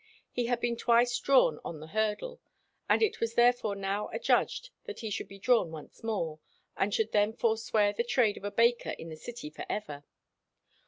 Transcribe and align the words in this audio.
He 0.31 0.47
had 0.47 0.59
been 0.59 0.77
twice 0.77 1.15
drawn 1.19 1.59
on 1.63 1.79
the 1.79 1.89
hurdle, 1.93 2.41
and 2.89 3.03
it 3.03 3.19
was 3.19 3.35
therefore 3.35 3.75
now 3.75 4.07
adjudged 4.11 4.71
that 4.85 5.01
he 5.01 5.11
should 5.11 5.27
be 5.27 5.37
drawn 5.37 5.69
once 5.69 6.03
more, 6.03 6.39
and 6.75 6.91
should 6.91 7.11
then 7.11 7.33
forswear 7.33 7.93
the 7.93 8.03
trade 8.03 8.35
of 8.35 8.43
a 8.43 8.49
baker 8.49 8.95
in 8.97 9.09
the 9.09 9.15
city 9.15 9.51
for 9.51 9.63
ever. 9.69 10.03